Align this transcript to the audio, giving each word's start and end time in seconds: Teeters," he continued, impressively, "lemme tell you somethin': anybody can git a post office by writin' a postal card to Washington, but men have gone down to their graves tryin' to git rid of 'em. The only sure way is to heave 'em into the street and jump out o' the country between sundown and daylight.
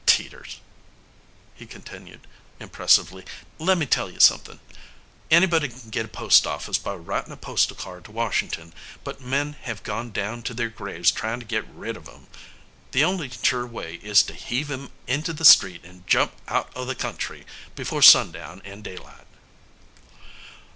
Teeters," 0.07 0.59
he 1.53 1.67
continued, 1.67 2.21
impressively, 2.59 3.23
"lemme 3.59 3.85
tell 3.85 4.09
you 4.09 4.19
somethin': 4.19 4.59
anybody 5.29 5.69
can 5.69 5.91
git 5.91 6.05
a 6.05 6.07
post 6.07 6.47
office 6.47 6.79
by 6.79 6.95
writin' 6.95 7.31
a 7.31 7.37
postal 7.37 7.75
card 7.75 8.05
to 8.05 8.11
Washington, 8.11 8.73
but 9.03 9.21
men 9.21 9.53
have 9.61 9.83
gone 9.83 10.09
down 10.09 10.41
to 10.41 10.55
their 10.55 10.69
graves 10.69 11.11
tryin' 11.11 11.39
to 11.41 11.45
git 11.45 11.67
rid 11.67 11.95
of 11.95 12.07
'em. 12.09 12.25
The 12.93 13.03
only 13.03 13.29
sure 13.43 13.67
way 13.67 13.99
is 14.01 14.23
to 14.23 14.33
heave 14.33 14.71
'em 14.71 14.89
into 15.05 15.33
the 15.33 15.45
street 15.45 15.81
and 15.85 16.07
jump 16.07 16.33
out 16.47 16.71
o' 16.75 16.83
the 16.83 16.95
country 16.95 17.45
between 17.75 18.01
sundown 18.01 18.59
and 18.65 18.83
daylight. 18.83 19.27